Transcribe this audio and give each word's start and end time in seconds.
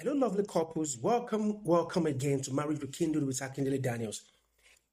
Hello, 0.00 0.14
lovely 0.14 0.44
couples. 0.44 0.96
Welcome, 0.96 1.64
welcome 1.64 2.06
again 2.06 2.40
to 2.42 2.54
Marriage 2.54 2.80
Rekindled 2.80 3.26
with 3.26 3.40
Akindele 3.40 3.82
Daniels. 3.82 4.22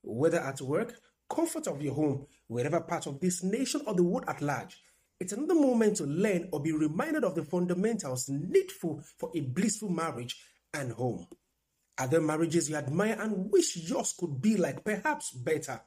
Whether 0.01 0.39
at 0.39 0.59
work, 0.61 0.95
comfort 1.29 1.67
of 1.67 1.79
your 1.79 1.93
home, 1.93 2.25
wherever 2.47 2.81
part 2.81 3.05
of 3.05 3.19
this 3.19 3.43
nation 3.43 3.81
or 3.85 3.93
the 3.93 4.01
world 4.01 4.25
at 4.27 4.41
large, 4.41 4.81
it's 5.19 5.31
another 5.31 5.53
moment 5.53 5.97
to 5.97 6.05
learn 6.05 6.49
or 6.51 6.59
be 6.59 6.71
reminded 6.71 7.23
of 7.23 7.35
the 7.35 7.43
fundamentals 7.43 8.29
needful 8.29 9.03
for 9.19 9.29
a 9.35 9.41
blissful 9.41 9.89
marriage 9.89 10.43
and 10.73 10.93
home. 10.93 11.27
Are 11.99 12.07
there 12.07 12.19
marriages 12.19 12.71
you 12.71 12.75
admire 12.75 13.15
and 13.19 13.51
wish 13.51 13.77
yours 13.77 14.15
could 14.19 14.41
be 14.41 14.57
like, 14.57 14.83
perhaps 14.83 15.29
better? 15.29 15.81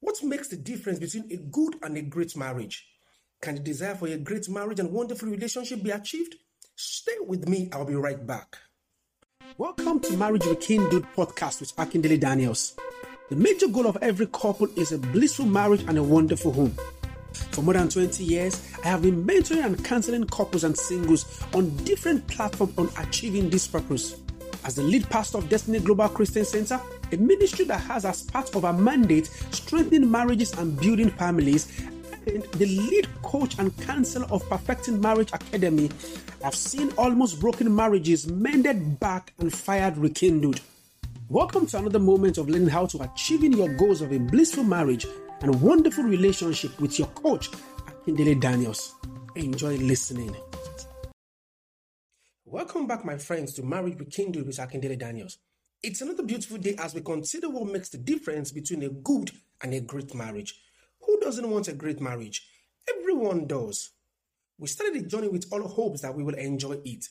What 0.00 0.24
makes 0.24 0.48
the 0.48 0.56
difference 0.56 0.98
between 0.98 1.30
a 1.30 1.36
good 1.36 1.76
and 1.82 1.96
a 1.96 2.02
great 2.02 2.36
marriage? 2.36 2.84
Can 3.40 3.54
the 3.54 3.60
desire 3.60 3.94
for 3.94 4.08
a 4.08 4.16
great 4.16 4.48
marriage 4.48 4.80
and 4.80 4.90
wonderful 4.90 5.28
relationship 5.28 5.84
be 5.84 5.90
achieved? 5.90 6.34
Stay 6.78 7.16
with 7.26 7.48
me, 7.48 7.70
I'll 7.72 7.86
be 7.86 7.94
right 7.94 8.26
back. 8.26 8.58
Welcome 9.56 9.98
to 10.00 10.16
Marriage 10.18 10.44
Rekindled 10.44 11.06
podcast 11.16 11.60
with 11.60 11.74
Akindele 11.76 12.20
Daniels. 12.20 12.76
The 13.30 13.36
major 13.36 13.66
goal 13.66 13.86
of 13.86 13.96
every 14.02 14.26
couple 14.26 14.68
is 14.76 14.92
a 14.92 14.98
blissful 14.98 15.46
marriage 15.46 15.84
and 15.88 15.96
a 15.96 16.02
wonderful 16.02 16.52
home. 16.52 16.76
For 17.32 17.62
more 17.62 17.72
than 17.72 17.88
20 17.88 18.22
years, 18.22 18.62
I 18.84 18.88
have 18.88 19.00
been 19.00 19.24
mentoring 19.24 19.64
and 19.64 19.82
counseling 19.82 20.26
couples 20.26 20.64
and 20.64 20.76
singles 20.76 21.42
on 21.54 21.74
different 21.84 22.28
platforms 22.28 22.76
on 22.76 22.90
achieving 22.98 23.48
this 23.48 23.66
purpose. 23.66 24.20
As 24.62 24.74
the 24.74 24.82
lead 24.82 25.08
pastor 25.08 25.38
of 25.38 25.48
Destiny 25.48 25.78
Global 25.78 26.10
Christian 26.10 26.44
Center, 26.44 26.78
a 27.10 27.16
ministry 27.16 27.64
that 27.66 27.80
has 27.80 28.04
as 28.04 28.24
part 28.24 28.54
of 28.54 28.66
our 28.66 28.74
mandate 28.74 29.30
strengthening 29.50 30.10
marriages 30.10 30.52
and 30.52 30.78
building 30.78 31.08
families, 31.08 31.86
the 32.26 32.66
lead 32.66 33.08
coach 33.22 33.58
and 33.58 33.76
counselor 33.82 34.26
of 34.30 34.48
Perfecting 34.48 35.00
Marriage 35.00 35.30
Academy, 35.32 35.90
I've 36.44 36.56
seen 36.56 36.92
almost 36.98 37.40
broken 37.40 37.74
marriages 37.74 38.26
mended 38.26 38.98
back 38.98 39.32
and 39.38 39.52
fired 39.52 39.96
rekindled. 39.96 40.60
Welcome 41.28 41.66
to 41.68 41.78
another 41.78 42.00
moment 42.00 42.38
of 42.38 42.48
learning 42.48 42.68
how 42.68 42.86
to 42.86 43.02
achieving 43.02 43.52
your 43.52 43.68
goals 43.68 44.00
of 44.00 44.12
a 44.12 44.18
blissful 44.18 44.64
marriage 44.64 45.06
and 45.40 45.60
wonderful 45.60 46.02
relationship 46.02 46.78
with 46.80 46.98
your 46.98 47.08
coach, 47.08 47.48
Akindele 47.50 48.40
Daniels. 48.40 48.94
Enjoy 49.36 49.76
listening. 49.76 50.34
Welcome 52.44 52.88
back, 52.88 53.04
my 53.04 53.18
friends, 53.18 53.52
to 53.54 53.62
Marriage 53.62 53.98
Rekindled 53.98 54.46
with 54.46 54.56
Akindele 54.56 54.98
Daniels. 54.98 55.38
It's 55.80 56.00
another 56.00 56.24
beautiful 56.24 56.58
day 56.58 56.74
as 56.78 56.92
we 56.92 57.02
consider 57.02 57.50
what 57.50 57.70
makes 57.70 57.90
the 57.90 57.98
difference 57.98 58.50
between 58.50 58.82
a 58.82 58.88
good 58.88 59.30
and 59.62 59.74
a 59.74 59.80
great 59.80 60.12
marriage. 60.12 60.60
Who 61.06 61.20
doesn't 61.20 61.48
want 61.48 61.68
a 61.68 61.72
great 61.72 62.00
marriage? 62.00 62.46
Everyone 62.98 63.46
does. 63.46 63.90
We 64.58 64.68
started 64.68 64.94
the 64.94 65.06
journey 65.06 65.28
with 65.28 65.46
all 65.52 65.66
hopes 65.66 66.02
that 66.02 66.14
we 66.14 66.22
will 66.22 66.34
enjoy 66.34 66.80
it. 66.84 67.06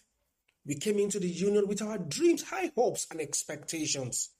We 0.65 0.75
came 0.75 0.99
into 0.99 1.19
the 1.19 1.27
union 1.27 1.67
with 1.67 1.81
our 1.81 1.97
dreams, 1.97 2.43
high 2.43 2.71
hopes, 2.75 3.07
and 3.11 3.21
expectations. 3.21 4.31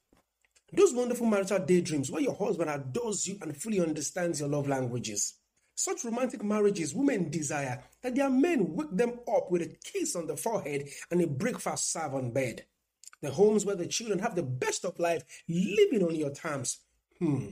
Those 0.73 0.94
wonderful 0.94 1.28
marital 1.28 1.59
daydreams 1.59 2.12
where 2.12 2.22
your 2.22 2.36
husband 2.36 2.70
adores 2.70 3.28
you 3.28 3.38
and 3.42 3.56
fully 3.56 3.80
understands 3.80 4.39
your 4.39 4.50
love 4.50 4.67
languages. 4.67 5.36
Such 5.75 6.03
romantic 6.03 6.44
marriages 6.44 6.95
women 6.95 7.30
desire 7.30 7.84
that 8.02 8.16
their 8.16 8.30
men 8.30 8.73
wake 8.73 8.92
them 8.92 9.19
up 9.31 9.52
with 9.52 9.62
a 9.62 9.78
kiss 9.84 10.16
on 10.16 10.25
the 10.25 10.36
forehead 10.36 10.90
and 11.12 11.22
a 11.22 11.28
breakfast 11.28 11.92
served 11.92 12.16
on 12.16 12.31
bed. 12.31 12.66
The 13.22 13.31
homes 13.31 13.66
where 13.66 13.75
the 13.75 13.88
children 13.88 14.19
have 14.19 14.36
the 14.36 14.44
best 14.44 14.86
of 14.86 15.00
life 15.00 15.23
living 15.47 16.03
on 16.03 16.16
your 16.16 16.31
terms. 16.31 16.80
Hmm. 17.19 17.47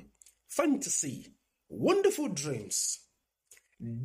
Fantasy. 0.48 1.34
Wonderful 1.76 2.28
dreams. 2.28 3.00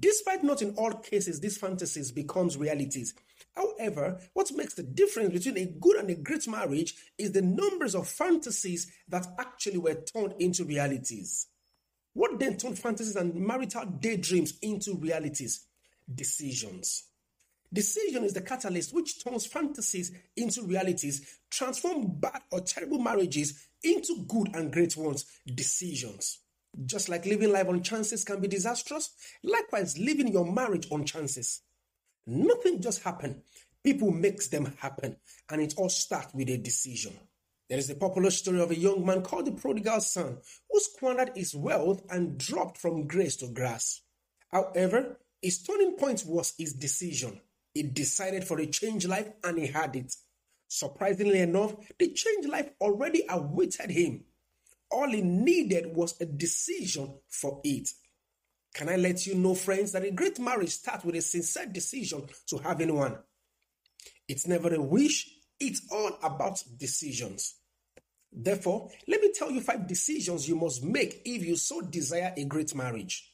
Despite 0.00 0.42
not 0.42 0.62
in 0.62 0.74
all 0.77 0.94
cases 0.94 1.38
these 1.38 1.58
fantasies 1.58 2.11
becomes 2.11 2.56
realities. 2.56 3.12
However, 3.55 4.19
what 4.33 4.50
makes 4.55 4.72
the 4.72 4.83
difference 4.83 5.34
between 5.34 5.58
a 5.58 5.70
good 5.78 5.96
and 5.96 6.08
a 6.08 6.14
great 6.14 6.48
marriage 6.48 6.94
is 7.19 7.33
the 7.33 7.42
numbers 7.42 7.94
of 7.94 8.08
fantasies 8.08 8.91
that 9.08 9.27
actually 9.39 9.77
were 9.77 9.94
turned 9.94 10.34
into 10.39 10.64
realities. 10.64 11.46
What 12.14 12.41
then 12.41 12.56
turned 12.56 12.78
fantasies 12.78 13.16
and 13.16 13.34
marital 13.34 13.85
daydreams 13.85 14.55
into 14.62 14.96
realities? 14.96 15.67
Decisions. 16.12 17.05
Decision 17.70 18.24
is 18.24 18.33
the 18.33 18.40
catalyst 18.40 18.95
which 18.95 19.23
turns 19.23 19.45
fantasies 19.45 20.11
into 20.36 20.62
realities, 20.62 21.39
transform 21.50 22.18
bad 22.18 22.40
or 22.50 22.61
terrible 22.62 22.98
marriages 22.98 23.68
into 23.85 24.24
good 24.27 24.48
and 24.55 24.73
great 24.73 24.96
ones. 24.96 25.27
Decisions. 25.46 26.39
Just 26.84 27.08
like 27.08 27.27
living 27.27 27.52
life 27.52 27.68
on 27.68 27.83
chances 27.83 28.24
can 28.24 28.40
be 28.40 28.48
disastrous, 28.48 29.11
likewise, 29.42 29.98
living 29.98 30.29
your 30.29 30.51
marriage 30.51 30.86
on 30.90 31.05
chances. 31.05 31.62
Nothing 32.27 32.80
just 32.80 33.02
happen. 33.02 33.42
People 33.83 34.11
makes 34.11 34.48
them 34.48 34.74
happen, 34.79 35.17
and 35.51 35.62
it 35.62 35.74
all 35.77 35.89
starts 35.89 36.34
with 36.34 36.48
a 36.51 36.58
decision. 36.58 37.12
There 37.68 37.79
is 37.79 37.90
a 37.90 37.95
popular 37.95 38.30
story 38.30 38.61
of 38.61 38.70
a 38.70 38.79
young 38.79 39.05
man 39.05 39.23
called 39.23 39.46
the 39.46 39.52
prodigal 39.52 40.01
son 40.01 40.39
who 40.70 40.80
squandered 40.80 41.33
his 41.34 41.55
wealth 41.55 42.02
and 42.11 42.39
dropped 42.39 42.79
from 42.79 43.06
grace 43.06 43.36
to 43.36 43.48
grass. 43.48 44.00
However, 44.50 45.18
his 45.42 45.62
turning 45.62 45.96
point 45.96 46.24
was 46.27 46.55
his 46.56 46.73
decision. 46.73 47.40
He 47.74 47.83
decided 47.83 48.45
for 48.45 48.58
a 48.58 48.67
changed 48.67 49.06
life 49.06 49.29
and 49.45 49.58
he 49.58 49.67
had 49.67 49.95
it. 49.96 50.14
Surprisingly 50.67 51.40
enough, 51.40 51.74
the 51.98 52.08
changed 52.08 52.48
life 52.48 52.70
already 52.80 53.24
awaited 53.29 53.90
him. 53.90 54.24
All 54.90 55.08
he 55.08 55.22
needed 55.22 55.94
was 55.94 56.20
a 56.20 56.26
decision 56.26 57.14
for 57.28 57.60
it. 57.64 57.88
Can 58.74 58.88
I 58.88 58.96
let 58.96 59.26
you 59.26 59.34
know, 59.34 59.54
friends, 59.54 59.92
that 59.92 60.04
a 60.04 60.10
great 60.10 60.38
marriage 60.38 60.70
starts 60.70 61.04
with 61.04 61.16
a 61.16 61.20
sincere 61.20 61.66
decision 61.66 62.26
to 62.46 62.58
having 62.58 62.94
one? 62.94 63.18
It's 64.28 64.46
never 64.46 64.74
a 64.74 64.80
wish, 64.80 65.28
it's 65.58 65.82
all 65.90 66.18
about 66.22 66.62
decisions. 66.76 67.56
Therefore, 68.30 68.90
let 69.06 69.20
me 69.20 69.32
tell 69.32 69.50
you 69.50 69.60
five 69.60 69.86
decisions 69.86 70.48
you 70.48 70.54
must 70.54 70.84
make 70.84 71.22
if 71.24 71.44
you 71.44 71.56
so 71.56 71.80
desire 71.80 72.34
a 72.36 72.44
great 72.44 72.74
marriage. 72.74 73.32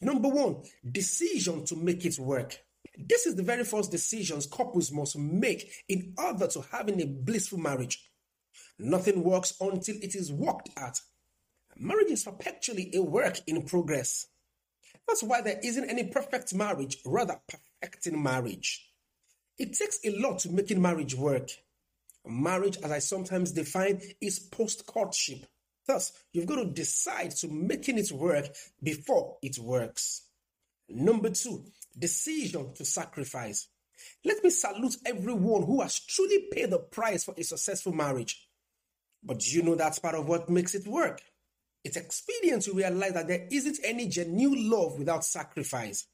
Number 0.00 0.28
one, 0.28 0.62
decision 0.90 1.64
to 1.64 1.76
make 1.76 2.04
it 2.04 2.18
work. 2.18 2.56
This 2.96 3.26
is 3.26 3.36
the 3.36 3.42
very 3.42 3.64
first 3.64 3.90
decisions 3.90 4.46
couples 4.46 4.92
must 4.92 5.16
make 5.18 5.70
in 5.88 6.14
order 6.18 6.46
to 6.48 6.62
having 6.70 7.00
a 7.00 7.06
blissful 7.06 7.58
marriage. 7.58 8.04
Nothing 8.78 9.24
works 9.24 9.54
until 9.60 9.96
it 9.96 10.14
is 10.14 10.32
worked 10.32 10.70
at. 10.76 11.00
Marriage 11.76 12.10
is 12.10 12.24
perpetually 12.24 12.90
a 12.94 13.02
work 13.02 13.38
in 13.46 13.62
progress. 13.62 14.26
That's 15.06 15.22
why 15.22 15.40
there 15.40 15.60
isn't 15.62 15.88
any 15.88 16.04
perfect 16.04 16.54
marriage, 16.54 16.98
rather, 17.04 17.40
perfecting 17.48 18.22
marriage. 18.22 18.90
It 19.58 19.72
takes 19.72 19.98
a 20.04 20.10
lot 20.10 20.40
to 20.40 20.50
making 20.50 20.80
marriage 20.80 21.14
work. 21.14 21.50
Marriage, 22.26 22.78
as 22.82 22.90
I 22.90 22.98
sometimes 22.98 23.52
define, 23.52 24.00
is 24.20 24.38
post 24.38 24.86
courtship. 24.86 25.46
Thus, 25.86 26.12
you've 26.32 26.46
got 26.46 26.56
to 26.56 26.66
decide 26.66 27.30
to 27.36 27.48
making 27.48 27.98
it 27.98 28.12
work 28.12 28.46
before 28.82 29.38
it 29.42 29.58
works. 29.58 30.26
Number 30.88 31.30
two, 31.30 31.64
decision 31.98 32.74
to 32.74 32.84
sacrifice. 32.84 33.68
Let 34.24 34.44
me 34.44 34.50
salute 34.50 34.96
everyone 35.06 35.62
who 35.62 35.80
has 35.80 36.00
truly 36.00 36.48
paid 36.52 36.70
the 36.70 36.78
price 36.78 37.24
for 37.24 37.34
a 37.36 37.42
successful 37.42 37.92
marriage. 37.92 38.47
But 39.22 39.52
you 39.52 39.62
know 39.62 39.74
that's 39.74 39.98
part 39.98 40.14
of 40.14 40.28
what 40.28 40.48
makes 40.48 40.74
it 40.74 40.86
work? 40.86 41.20
It's 41.84 41.96
expedient 41.96 42.62
to 42.62 42.72
realize 42.72 43.12
that 43.12 43.28
there 43.28 43.46
isn't 43.50 43.78
any 43.84 44.08
genuine 44.08 44.70
love 44.70 44.98
without 44.98 45.24
sacrifice. 45.24 46.06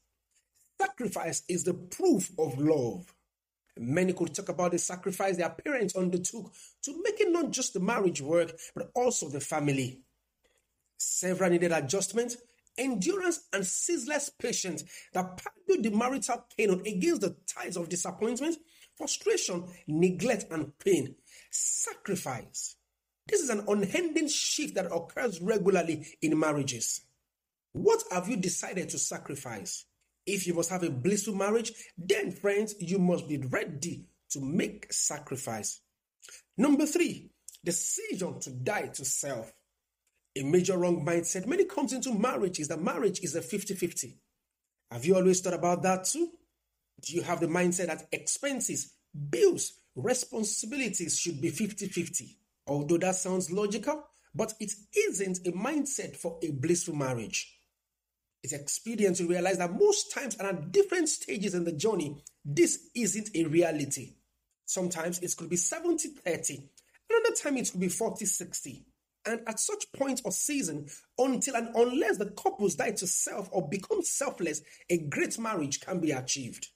Sacrifice 0.79 1.43
is 1.47 1.63
the 1.63 1.73
proof 1.73 2.31
of 2.37 2.57
love. 2.59 3.13
Many 3.77 4.13
could 4.13 4.33
talk 4.33 4.49
about 4.49 4.71
the 4.71 4.79
sacrifice 4.79 5.37
their 5.37 5.49
parents 5.49 5.95
undertook 5.95 6.53
to 6.83 7.03
make 7.03 7.19
it 7.19 7.31
not 7.31 7.51
just 7.51 7.73
the 7.73 7.79
marriage 7.79 8.21
work, 8.21 8.57
but 8.73 8.89
also 8.95 9.27
the 9.27 9.41
family. 9.41 10.01
Several 10.97 11.49
needed 11.49 11.73
adjustment, 11.73 12.37
endurance, 12.77 13.41
and 13.51 13.65
ceaseless 13.65 14.29
patience 14.29 14.83
that 15.13 15.41
pardoned 15.41 15.83
the 15.83 15.91
marital 15.91 16.45
pain 16.57 16.69
against 16.85 17.21
the 17.21 17.35
ties 17.47 17.75
of 17.75 17.89
disappointment, 17.89 18.57
frustration, 18.95 19.65
neglect, 19.87 20.45
and 20.51 20.77
pain. 20.79 21.15
Sacrifice. 21.51 22.77
This 23.27 23.41
is 23.41 23.49
an 23.49 23.65
unending 23.67 24.27
shift 24.27 24.75
that 24.75 24.91
occurs 24.91 25.41
regularly 25.41 26.05
in 26.21 26.37
marriages. 26.39 27.01
What 27.73 28.03
have 28.11 28.29
you 28.29 28.37
decided 28.37 28.89
to 28.89 28.99
sacrifice? 28.99 29.85
If 30.25 30.47
you 30.47 30.53
must 30.53 30.69
have 30.69 30.83
a 30.83 30.89
blissful 30.89 31.35
marriage, 31.35 31.71
then, 31.97 32.31
friends, 32.31 32.75
you 32.79 32.99
must 32.99 33.27
be 33.27 33.37
ready 33.37 34.05
to 34.31 34.41
make 34.41 34.91
sacrifice. 34.91 35.81
Number 36.57 36.85
three, 36.85 37.31
decision 37.63 38.39
to 38.39 38.51
die 38.51 38.87
to 38.93 39.05
self. 39.05 39.51
A 40.37 40.43
major 40.43 40.77
wrong 40.77 41.05
mindset 41.05 41.47
many 41.47 41.65
comes 41.65 41.93
into 41.93 42.13
marriage 42.13 42.59
is 42.59 42.67
that 42.67 42.81
marriage 42.81 43.19
is 43.21 43.35
a 43.35 43.41
50 43.41 43.73
50. 43.75 44.17
Have 44.91 45.05
you 45.05 45.15
always 45.15 45.41
thought 45.41 45.53
about 45.53 45.83
that 45.83 46.05
too? 46.05 46.29
Do 47.01 47.13
you 47.13 47.21
have 47.23 47.39
the 47.39 47.47
mindset 47.47 47.87
that 47.87 48.07
expenses, 48.11 48.93
bills, 49.29 49.73
responsibilities 49.95 51.17
should 51.17 51.41
be 51.41 51.49
50 51.49 51.87
50? 51.87 52.37
Although 52.67 52.97
that 52.97 53.15
sounds 53.15 53.51
logical, 53.51 54.03
but 54.33 54.53
it 54.59 54.73
isn't 54.95 55.47
a 55.47 55.51
mindset 55.51 56.15
for 56.15 56.39
a 56.43 56.51
blissful 56.51 56.95
marriage. 56.95 57.57
It's 58.43 58.53
expedient 58.53 59.17
to 59.17 59.27
realize 59.27 59.57
that 59.57 59.73
most 59.73 60.11
times 60.13 60.35
and 60.35 60.47
at 60.47 60.71
different 60.71 61.09
stages 61.09 61.55
in 61.55 61.63
the 61.63 61.71
journey, 61.71 62.23
this 62.43 62.89
isn't 62.95 63.29
a 63.35 63.45
reality. 63.45 64.13
Sometimes 64.65 65.19
it 65.19 65.35
could 65.37 65.49
be 65.49 65.55
70 65.55 66.09
30. 66.09 66.69
Another 67.09 67.35
time 67.35 67.57
it 67.57 67.71
could 67.71 67.81
be 67.81 67.87
40 67.87 68.25
60. 68.25 68.85
And 69.27 69.41
at 69.47 69.59
such 69.59 69.91
point 69.93 70.21
or 70.23 70.31
season, 70.31 70.87
until 71.17 71.55
and 71.55 71.69
unless 71.75 72.17
the 72.17 72.27
couples 72.31 72.75
die 72.75 72.91
to 72.91 73.07
self 73.07 73.49
or 73.51 73.67
become 73.67 74.03
selfless, 74.03 74.61
a 74.89 74.99
great 74.99 75.39
marriage 75.39 75.81
can 75.81 75.99
be 75.99 76.11
achieved. 76.11 76.67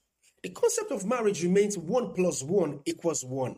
The 0.42 0.50
concept 0.50 0.92
of 0.92 1.06
marriage 1.06 1.44
remains 1.44 1.78
one 1.78 2.14
plus 2.14 2.42
one 2.42 2.80
equals 2.86 3.24
one. 3.24 3.58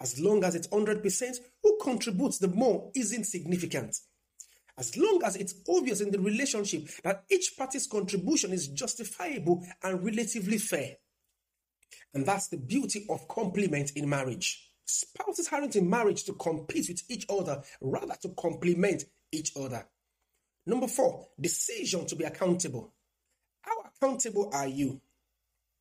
As 0.00 0.18
long 0.20 0.44
as 0.44 0.54
it's 0.54 0.68
100%, 0.68 1.36
who 1.62 1.78
contributes 1.82 2.38
the 2.38 2.48
more 2.48 2.90
isn't 2.94 3.24
significant. 3.24 3.96
As 4.76 4.96
long 4.96 5.20
as 5.24 5.36
it's 5.36 5.54
obvious 5.68 6.00
in 6.00 6.10
the 6.10 6.18
relationship 6.18 6.88
that 7.04 7.24
each 7.30 7.54
party's 7.56 7.86
contribution 7.86 8.52
is 8.52 8.68
justifiable 8.68 9.64
and 9.82 10.04
relatively 10.04 10.58
fair. 10.58 10.96
And 12.12 12.26
that's 12.26 12.48
the 12.48 12.56
beauty 12.56 13.06
of 13.08 13.28
complement 13.28 13.92
in 13.92 14.08
marriage. 14.08 14.72
Spouses 14.86 15.48
aren't 15.52 15.76
in 15.76 15.88
marriage 15.88 16.24
to 16.24 16.34
compete 16.34 16.88
with 16.88 17.02
each 17.08 17.26
other, 17.30 17.62
rather 17.80 18.14
to 18.22 18.28
complement 18.30 19.04
each 19.32 19.52
other. 19.56 19.86
Number 20.66 20.88
four, 20.88 21.28
decision 21.40 22.06
to 22.06 22.16
be 22.16 22.24
accountable. 22.24 22.92
How 23.62 23.76
accountable 23.82 24.50
are 24.52 24.68
you? 24.68 25.00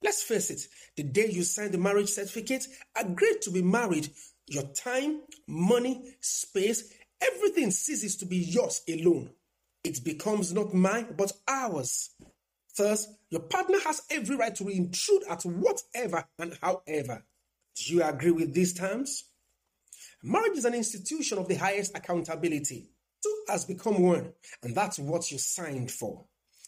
Let's 0.03 0.21
face 0.21 0.50
it, 0.50 0.67
the 0.97 1.03
day 1.03 1.29
you 1.29 1.44
sign 1.44 1.71
the 1.71 1.77
marriage 1.77 2.09
certificate, 2.09 2.67
agreed 2.95 3.41
to 3.44 3.51
be 3.51 3.61
married, 3.61 4.09
your 4.47 4.63
time, 4.63 5.21
money, 5.47 6.15
space, 6.19 6.94
everything 7.21 7.71
ceases 7.71 8.17
to 8.17 8.25
be 8.25 8.38
yours 8.38 8.81
alone. 8.89 9.29
It 9.83 10.03
becomes 10.03 10.53
not 10.53 10.73
mine, 10.73 11.15
but 11.17 11.31
ours. 11.47 12.09
Thus, 12.77 13.07
your 13.29 13.41
partner 13.41 13.77
has 13.85 14.01
every 14.09 14.35
right 14.35 14.55
to 14.55 14.67
intrude 14.67 15.23
at 15.29 15.44
whatever 15.44 16.25
and 16.38 16.57
however. 16.61 17.23
Do 17.75 17.94
you 17.94 18.03
agree 18.03 18.31
with 18.31 18.53
these 18.53 18.73
terms? 18.73 19.25
Marriage 20.21 20.57
is 20.57 20.65
an 20.65 20.73
institution 20.73 21.38
of 21.38 21.47
the 21.47 21.55
highest 21.55 21.95
accountability. 21.97 22.89
Two 23.21 23.44
has 23.47 23.65
become 23.65 24.01
one, 24.01 24.33
and 24.63 24.75
that's 24.75 25.00
what 25.00 25.31
you 25.31 25.38
signed 25.38 25.91
for. 25.91 26.25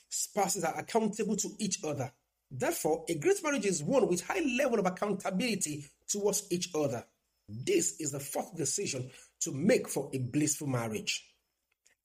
Spouses 0.10 0.64
are 0.64 0.78
accountable 0.78 1.36
to 1.36 1.50
each 1.60 1.84
other. 1.84 2.12
Therefore, 2.52 3.06
a 3.10 3.16
great 3.16 3.44
marriage 3.44 3.66
is 3.66 3.84
one 3.84 4.08
with 4.08 4.26
high 4.26 4.44
level 4.58 4.80
of 4.80 4.86
accountability 4.86 5.86
towards 6.08 6.52
each 6.52 6.70
other. 6.76 7.06
This 7.48 8.00
is 8.00 8.12
the 8.12 8.20
fourth 8.20 8.56
decision 8.56 9.10
to 9.42 9.52
make 9.52 9.88
for 9.88 10.10
a 10.14 10.18
blissful 10.18 10.68
marriage. 10.68 11.26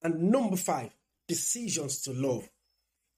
And 0.03 0.31
number 0.31 0.57
five, 0.57 0.91
decisions 1.29 2.03
to 2.03 2.13
love. 2.13 2.49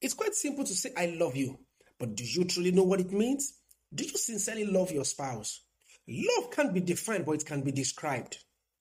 It's 0.01 0.15
quite 0.15 0.35
simple 0.35 0.65
to 0.65 0.75
say, 0.75 0.93
I 0.97 1.07
love 1.07 1.37
you, 1.37 1.59
but 1.99 2.17
do 2.17 2.25
you 2.25 2.45
truly 2.45 2.73
know 2.73 2.83
what 2.83 3.01
it 3.01 3.13
means? 3.13 3.55
Do 3.95 4.05
you 4.05 4.17
sincerely 4.17 4.65
love 4.65 4.91
your 4.91 5.05
spouse? 5.05 5.61
Love 6.09 6.51
can't 6.51 6.75
be 6.75 6.81
defined, 6.81 7.25
but 7.25 7.33
it 7.33 7.47
can 7.47 7.63
be 7.63 7.73
described. 7.73 8.39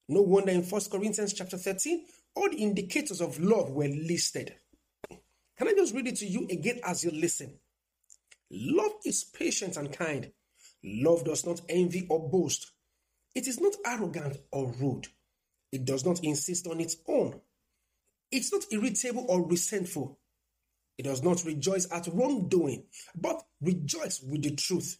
No 0.09 0.21
wonder 0.21 0.51
in 0.51 0.63
1 0.63 0.81
Corinthians 0.91 1.33
chapter 1.33 1.57
13, 1.57 2.05
all 2.35 2.49
the 2.49 2.57
indicators 2.57 3.21
of 3.21 3.39
love 3.39 3.69
were 3.69 3.88
listed. 3.88 4.55
Can 5.57 5.67
I 5.67 5.73
just 5.73 5.93
read 5.93 6.07
it 6.07 6.15
to 6.17 6.25
you 6.25 6.47
again 6.49 6.79
as 6.83 7.03
you 7.03 7.11
listen? 7.11 7.53
Love 8.51 8.92
is 9.06 9.24
patient 9.24 9.77
and 9.77 9.94
kind. 9.94 10.31
Love 10.83 11.24
does 11.24 11.45
not 11.45 11.62
envy 11.69 12.06
or 12.09 12.30
boast. 12.30 12.71
It 13.33 13.48
is 13.48 13.62
not 13.62 13.75
arrogant 13.86 14.38
or 14.51 14.74
rude. 14.74 15.07
It 15.71 15.86
does 15.86 16.06
not 16.06 16.21
insist 16.24 16.68
on 16.68 16.81
its 16.81 16.98
own. 17.07 17.39
It's 18.30 18.51
not 18.51 18.65
irritable 18.71 19.25
or 19.30 19.48
resentful. 19.48 20.19
It 20.98 21.03
does 21.03 21.24
not 21.24 21.45
rejoice 21.45 21.89
at 21.92 22.07
wrongdoing, 22.12 22.83
but 23.15 23.42
rejoice 23.62 24.21
with 24.21 24.44
the 24.44 24.56
truth. 24.56 24.98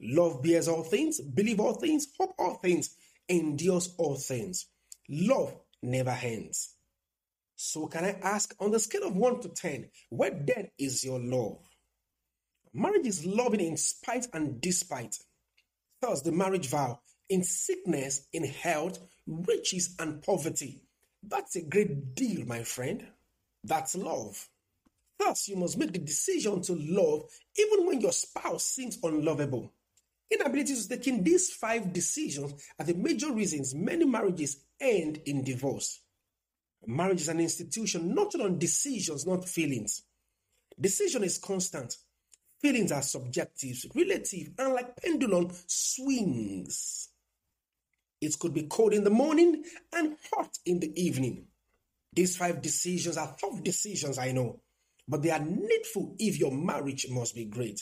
Love 0.00 0.42
bears 0.42 0.66
all 0.66 0.82
things, 0.82 1.20
believe 1.20 1.60
all 1.60 1.74
things, 1.74 2.08
hope 2.18 2.34
all 2.38 2.54
things, 2.54 2.96
endures 3.28 3.94
all 3.98 4.16
things. 4.16 4.66
Love 5.08 5.54
never 5.82 6.16
ends. 6.22 6.74
So, 7.54 7.86
can 7.86 8.04
I 8.04 8.18
ask, 8.22 8.54
on 8.58 8.70
the 8.70 8.78
scale 8.78 9.04
of 9.04 9.14
1 9.14 9.40
to 9.42 9.48
10, 9.48 9.90
where 10.08 10.30
then 10.30 10.70
is 10.78 11.04
your 11.04 11.20
love? 11.20 11.58
Marriage 12.72 13.06
is 13.06 13.26
loving 13.26 13.60
in 13.60 13.76
spite 13.76 14.28
and 14.32 14.60
despite. 14.60 15.18
Thus, 16.00 16.22
the 16.22 16.32
marriage 16.32 16.68
vow 16.68 17.00
in 17.28 17.44
sickness, 17.44 18.26
in 18.32 18.44
health, 18.44 18.98
riches, 19.26 19.94
and 19.98 20.22
poverty. 20.22 20.82
That's 21.22 21.56
a 21.56 21.62
great 21.62 22.14
deal, 22.14 22.44
my 22.46 22.64
friend. 22.64 23.06
That's 23.62 23.94
love. 23.94 24.48
Thus, 25.18 25.48
you 25.48 25.56
must 25.56 25.78
make 25.78 25.92
the 25.92 25.98
decision 25.98 26.62
to 26.62 26.74
love 26.74 27.28
even 27.56 27.86
when 27.86 28.00
your 28.00 28.12
spouse 28.12 28.64
seems 28.64 28.98
unlovable. 29.02 29.72
Inability 30.30 30.74
to 30.74 30.88
take 30.88 31.06
in 31.08 31.22
these 31.22 31.50
five 31.50 31.92
decisions 31.92 32.54
are 32.78 32.86
the 32.86 32.94
major 32.94 33.32
reasons 33.32 33.74
many 33.74 34.04
marriages 34.04 34.64
end 34.80 35.20
in 35.26 35.44
divorce. 35.44 36.00
Marriage 36.86 37.20
is 37.20 37.28
an 37.28 37.40
institution 37.40 38.14
not 38.14 38.34
on 38.34 38.58
decisions, 38.58 39.26
not 39.26 39.46
feelings. 39.46 40.02
Decision 40.80 41.22
is 41.22 41.36
constant. 41.36 41.96
Feelings 42.60 42.92
are 42.92 43.02
subjective, 43.02 43.86
relative, 43.94 44.50
and 44.58 44.74
like 44.74 44.96
pendulum 44.96 45.50
swings. 45.66 47.08
It 48.20 48.38
could 48.38 48.52
be 48.52 48.64
cold 48.64 48.92
in 48.92 49.04
the 49.04 49.10
morning 49.10 49.64
and 49.94 50.16
hot 50.32 50.58
in 50.66 50.78
the 50.80 50.92
evening. 51.00 51.46
These 52.12 52.36
five 52.36 52.60
decisions 52.60 53.16
are 53.16 53.34
tough 53.40 53.62
decisions, 53.62 54.18
I 54.18 54.32
know, 54.32 54.60
but 55.08 55.22
they 55.22 55.30
are 55.30 55.38
needful 55.40 56.16
if 56.18 56.38
your 56.38 56.52
marriage 56.52 57.06
must 57.08 57.34
be 57.34 57.46
great. 57.46 57.80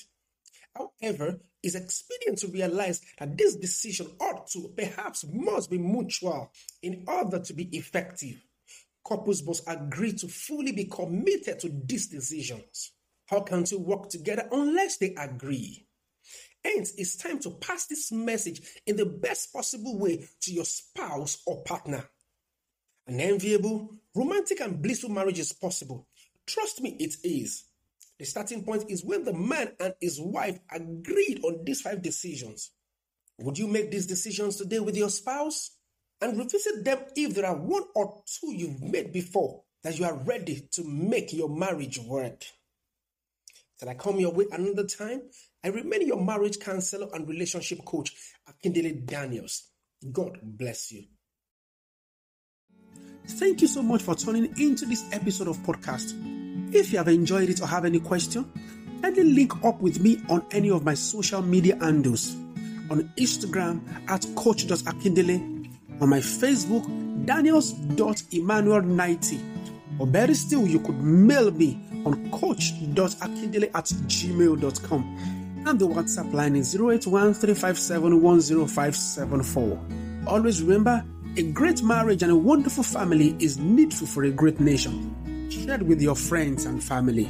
However, 0.76 1.40
it's 1.60 1.74
expedient 1.74 2.38
to 2.38 2.48
realize 2.48 3.00
that 3.18 3.36
this 3.36 3.56
decision 3.56 4.06
ought 4.20 4.46
to, 4.48 4.72
perhaps 4.76 5.24
must 5.32 5.70
be 5.70 5.78
mutual 5.78 6.52
in 6.82 7.04
order 7.08 7.40
to 7.40 7.52
be 7.52 7.64
effective. 7.76 8.44
Couples 9.04 9.42
must 9.42 9.64
agree 9.66 10.12
to 10.12 10.28
fully 10.28 10.70
be 10.70 10.84
committed 10.84 11.58
to 11.60 11.68
these 11.84 12.06
decisions. 12.06 12.92
How 13.28 13.40
can 13.40 13.64
two 13.64 13.78
work 13.78 14.08
together 14.08 14.48
unless 14.50 14.96
they 14.96 15.14
agree? 15.14 15.86
Hence, 16.64 16.92
it's 16.96 17.16
time 17.16 17.38
to 17.40 17.50
pass 17.50 17.86
this 17.86 18.10
message 18.10 18.60
in 18.86 18.96
the 18.96 19.06
best 19.06 19.52
possible 19.52 19.98
way 19.98 20.26
to 20.40 20.52
your 20.52 20.64
spouse 20.64 21.42
or 21.46 21.62
partner. 21.62 22.04
An 23.06 23.20
enviable, 23.20 23.94
romantic, 24.14 24.60
and 24.60 24.82
blissful 24.82 25.10
marriage 25.10 25.38
is 25.38 25.52
possible. 25.52 26.06
Trust 26.46 26.82
me, 26.82 26.96
it 26.98 27.16
is. 27.22 27.64
The 28.18 28.24
starting 28.24 28.64
point 28.64 28.84
is 28.88 29.04
when 29.04 29.24
the 29.24 29.32
man 29.32 29.72
and 29.78 29.94
his 30.00 30.20
wife 30.20 30.58
agreed 30.70 31.40
on 31.44 31.64
these 31.64 31.80
five 31.80 32.02
decisions. 32.02 32.70
Would 33.38 33.58
you 33.58 33.68
make 33.68 33.90
these 33.90 34.06
decisions 34.06 34.56
today 34.56 34.80
with 34.80 34.96
your 34.96 35.10
spouse? 35.10 35.70
And 36.20 36.36
revisit 36.36 36.84
them 36.84 36.98
if 37.14 37.34
there 37.34 37.46
are 37.46 37.56
one 37.56 37.84
or 37.94 38.22
two 38.26 38.52
you've 38.52 38.82
made 38.82 39.12
before 39.12 39.62
that 39.84 39.96
you 39.96 40.04
are 40.04 40.16
ready 40.16 40.66
to 40.72 40.82
make 40.82 41.32
your 41.32 41.48
marriage 41.48 42.00
work. 42.00 42.44
Till 43.78 43.88
I 43.88 43.94
come 43.94 44.18
your 44.18 44.32
way 44.32 44.46
another 44.50 44.84
time, 44.84 45.22
I 45.62 45.68
remain 45.68 46.04
your 46.06 46.20
marriage 46.20 46.58
counselor 46.58 47.06
and 47.14 47.28
relationship 47.28 47.84
coach, 47.84 48.12
Akindele 48.48 49.06
Daniels. 49.06 49.68
God 50.12 50.38
bless 50.42 50.90
you. 50.92 51.04
Thank 53.26 53.62
you 53.62 53.68
so 53.68 53.82
much 53.82 54.02
for 54.02 54.16
tuning 54.16 54.52
into 54.58 54.86
this 54.86 55.04
episode 55.12 55.48
of 55.48 55.56
podcast. 55.58 56.14
If 56.74 56.92
you 56.92 56.98
have 56.98 57.08
enjoyed 57.08 57.48
it 57.50 57.60
or 57.60 57.66
have 57.66 57.84
any 57.84 58.00
question, 58.00 58.50
kindly 59.02 59.24
link 59.24 59.64
up 59.64 59.80
with 59.80 60.00
me 60.00 60.20
on 60.28 60.44
any 60.50 60.70
of 60.70 60.84
my 60.84 60.94
social 60.94 61.42
media 61.42 61.76
handles. 61.80 62.34
On 62.90 63.02
Instagram 63.16 63.80
at 64.08 64.26
coach.akindele, 64.34 65.68
on 66.00 66.08
my 66.08 66.18
Facebook, 66.18 66.84
daniels.emmanuel90, 67.26 70.00
or 70.00 70.06
better 70.06 70.34
still, 70.34 70.66
you 70.66 70.80
could 70.80 70.98
mail 71.00 71.50
me 71.50 71.78
on 72.08 72.30
coach.akindele 72.30 73.70
at 73.74 73.84
gmail.com. 73.84 75.62
And 75.66 75.78
the 75.78 75.86
WhatsApp 75.86 76.32
line 76.32 76.56
is 76.56 76.74
081 76.74 77.34
Always 80.26 80.62
remember, 80.62 81.04
a 81.36 81.42
great 81.52 81.82
marriage 81.82 82.22
and 82.22 82.32
a 82.32 82.36
wonderful 82.36 82.84
family 82.84 83.36
is 83.38 83.58
needful 83.58 84.06
for 84.06 84.24
a 84.24 84.30
great 84.30 84.60
nation. 84.60 85.48
Share 85.50 85.76
it 85.76 85.82
with 85.82 86.02
your 86.02 86.16
friends 86.16 86.64
and 86.64 86.82
family. 86.82 87.28